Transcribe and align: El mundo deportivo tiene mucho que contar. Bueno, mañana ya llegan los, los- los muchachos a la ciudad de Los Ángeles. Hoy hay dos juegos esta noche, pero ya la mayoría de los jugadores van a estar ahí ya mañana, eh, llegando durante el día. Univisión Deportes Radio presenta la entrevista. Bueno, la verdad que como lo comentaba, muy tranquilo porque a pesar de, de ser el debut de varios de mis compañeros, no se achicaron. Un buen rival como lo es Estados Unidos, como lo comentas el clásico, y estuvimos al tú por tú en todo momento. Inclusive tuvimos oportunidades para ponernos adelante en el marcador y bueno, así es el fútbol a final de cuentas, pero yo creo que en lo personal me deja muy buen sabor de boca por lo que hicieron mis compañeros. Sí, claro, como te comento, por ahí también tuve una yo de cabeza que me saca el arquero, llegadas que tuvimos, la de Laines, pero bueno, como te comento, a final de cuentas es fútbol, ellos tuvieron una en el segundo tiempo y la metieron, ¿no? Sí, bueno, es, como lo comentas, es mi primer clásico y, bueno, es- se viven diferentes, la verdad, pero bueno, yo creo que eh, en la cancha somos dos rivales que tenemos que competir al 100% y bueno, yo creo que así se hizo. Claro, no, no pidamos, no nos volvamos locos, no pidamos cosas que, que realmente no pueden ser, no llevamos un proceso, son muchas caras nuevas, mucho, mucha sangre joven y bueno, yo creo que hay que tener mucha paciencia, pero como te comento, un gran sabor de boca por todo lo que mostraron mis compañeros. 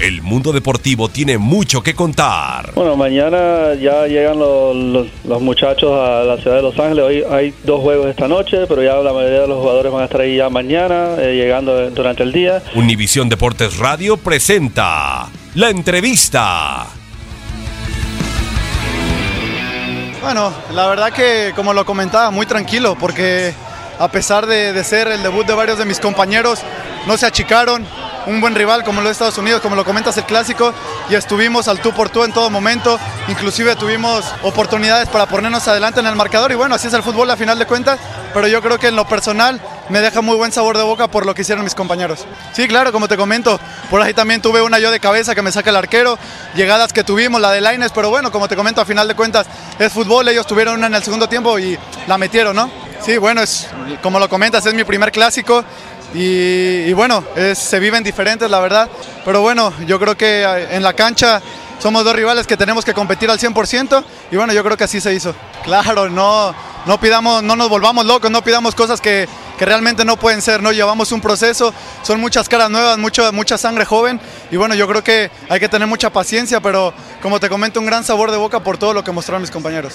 El 0.00 0.22
mundo 0.22 0.52
deportivo 0.52 1.10
tiene 1.10 1.36
mucho 1.36 1.82
que 1.82 1.94
contar. 1.94 2.72
Bueno, 2.74 2.96
mañana 2.96 3.74
ya 3.74 4.06
llegan 4.06 4.38
los, 4.38 4.74
los- 4.74 5.06
los 5.24 5.42
muchachos 5.42 5.90
a 5.92 6.22
la 6.24 6.38
ciudad 6.38 6.56
de 6.56 6.62
Los 6.62 6.78
Ángeles. 6.78 7.04
Hoy 7.04 7.24
hay 7.30 7.54
dos 7.64 7.82
juegos 7.82 8.06
esta 8.06 8.26
noche, 8.26 8.66
pero 8.66 8.82
ya 8.82 8.94
la 8.94 9.12
mayoría 9.12 9.40
de 9.42 9.48
los 9.48 9.58
jugadores 9.58 9.92
van 9.92 10.00
a 10.02 10.04
estar 10.06 10.22
ahí 10.22 10.36
ya 10.38 10.48
mañana, 10.48 11.16
eh, 11.18 11.34
llegando 11.36 11.90
durante 11.90 12.22
el 12.22 12.32
día. 12.32 12.62
Univisión 12.74 13.28
Deportes 13.28 13.76
Radio 13.76 14.16
presenta 14.16 15.28
la 15.54 15.68
entrevista. 15.68 16.86
Bueno, 20.22 20.52
la 20.74 20.86
verdad 20.86 21.12
que 21.12 21.52
como 21.54 21.74
lo 21.74 21.84
comentaba, 21.84 22.30
muy 22.30 22.46
tranquilo 22.46 22.96
porque 22.98 23.52
a 23.98 24.08
pesar 24.10 24.46
de, 24.46 24.72
de 24.72 24.82
ser 24.84 25.08
el 25.08 25.22
debut 25.22 25.46
de 25.46 25.52
varios 25.54 25.76
de 25.78 25.84
mis 25.84 26.00
compañeros, 26.00 26.60
no 27.06 27.18
se 27.18 27.26
achicaron. 27.26 27.84
Un 28.26 28.40
buen 28.40 28.54
rival 28.54 28.84
como 28.84 29.00
lo 29.00 29.08
es 29.08 29.12
Estados 29.12 29.38
Unidos, 29.38 29.60
como 29.60 29.76
lo 29.76 29.84
comentas 29.84 30.16
el 30.18 30.24
clásico, 30.24 30.74
y 31.08 31.14
estuvimos 31.14 31.68
al 31.68 31.80
tú 31.80 31.92
por 31.92 32.10
tú 32.10 32.22
en 32.24 32.32
todo 32.32 32.50
momento. 32.50 32.98
Inclusive 33.28 33.76
tuvimos 33.76 34.24
oportunidades 34.42 35.08
para 35.08 35.26
ponernos 35.26 35.66
adelante 35.68 36.00
en 36.00 36.06
el 36.06 36.16
marcador 36.16 36.52
y 36.52 36.54
bueno, 36.54 36.74
así 36.74 36.88
es 36.88 36.94
el 36.94 37.02
fútbol 37.02 37.30
a 37.30 37.36
final 37.36 37.58
de 37.58 37.66
cuentas, 37.66 37.98
pero 38.34 38.46
yo 38.46 38.60
creo 38.60 38.78
que 38.78 38.88
en 38.88 38.96
lo 38.96 39.06
personal 39.06 39.60
me 39.88 40.00
deja 40.00 40.20
muy 40.20 40.36
buen 40.36 40.52
sabor 40.52 40.76
de 40.76 40.82
boca 40.82 41.08
por 41.08 41.26
lo 41.26 41.34
que 41.34 41.42
hicieron 41.42 41.64
mis 41.64 41.74
compañeros. 41.74 42.26
Sí, 42.52 42.68
claro, 42.68 42.92
como 42.92 43.08
te 43.08 43.16
comento, 43.16 43.58
por 43.90 44.02
ahí 44.02 44.14
también 44.14 44.42
tuve 44.42 44.62
una 44.62 44.78
yo 44.78 44.90
de 44.90 45.00
cabeza 45.00 45.34
que 45.34 45.42
me 45.42 45.50
saca 45.50 45.70
el 45.70 45.76
arquero, 45.76 46.18
llegadas 46.54 46.92
que 46.92 47.04
tuvimos, 47.04 47.40
la 47.40 47.50
de 47.50 47.60
Laines, 47.60 47.92
pero 47.92 48.10
bueno, 48.10 48.30
como 48.30 48.48
te 48.48 48.56
comento, 48.56 48.80
a 48.80 48.84
final 48.84 49.08
de 49.08 49.14
cuentas 49.14 49.46
es 49.78 49.92
fútbol, 49.92 50.28
ellos 50.28 50.46
tuvieron 50.46 50.76
una 50.76 50.86
en 50.86 50.94
el 50.94 51.02
segundo 51.02 51.28
tiempo 51.28 51.58
y 51.58 51.78
la 52.06 52.18
metieron, 52.18 52.54
¿no? 52.54 52.70
Sí, 53.04 53.16
bueno, 53.16 53.42
es, 53.42 53.66
como 54.02 54.18
lo 54.18 54.28
comentas, 54.28 54.64
es 54.66 54.74
mi 54.74 54.84
primer 54.84 55.10
clásico 55.10 55.64
y, 56.14 56.92
bueno, 56.92 57.24
es- 57.36 57.58
se 57.58 57.78
viven 57.78 58.02
diferentes, 58.04 58.50
la 58.50 58.60
verdad, 58.60 58.88
pero 59.24 59.40
bueno, 59.40 59.72
yo 59.86 59.98
creo 59.98 60.16
que 60.16 60.42
eh, 60.42 60.76
en 60.76 60.82
la 60.82 60.92
cancha 60.92 61.40
somos 61.78 62.04
dos 62.04 62.14
rivales 62.14 62.46
que 62.46 62.56
tenemos 62.56 62.84
que 62.84 62.92
competir 62.92 63.30
al 63.30 63.38
100% 63.38 64.04
y 64.30 64.36
bueno, 64.36 64.52
yo 64.52 64.62
creo 64.62 64.76
que 64.76 64.84
así 64.84 65.00
se 65.00 65.14
hizo. 65.14 65.34
Claro, 65.64 66.10
no, 66.10 66.54
no 66.84 67.00
pidamos, 67.00 67.42
no 67.42 67.56
nos 67.56 67.68
volvamos 67.70 68.04
locos, 68.04 68.30
no 68.30 68.42
pidamos 68.42 68.74
cosas 68.74 69.00
que, 69.00 69.26
que 69.58 69.64
realmente 69.64 70.04
no 70.04 70.18
pueden 70.18 70.42
ser, 70.42 70.62
no 70.62 70.72
llevamos 70.72 71.10
un 71.12 71.22
proceso, 71.22 71.72
son 72.02 72.20
muchas 72.20 72.48
caras 72.50 72.68
nuevas, 72.70 72.98
mucho, 72.98 73.32
mucha 73.32 73.56
sangre 73.56 73.86
joven 73.86 74.20
y 74.50 74.56
bueno, 74.56 74.74
yo 74.74 74.86
creo 74.86 75.02
que 75.02 75.30
hay 75.48 75.58
que 75.58 75.68
tener 75.70 75.88
mucha 75.88 76.10
paciencia, 76.10 76.60
pero 76.60 76.92
como 77.22 77.40
te 77.40 77.48
comento, 77.48 77.80
un 77.80 77.86
gran 77.86 78.04
sabor 78.04 78.30
de 78.30 78.36
boca 78.36 78.60
por 78.60 78.76
todo 78.76 78.92
lo 78.92 79.02
que 79.02 79.12
mostraron 79.12 79.40
mis 79.40 79.50
compañeros. 79.50 79.94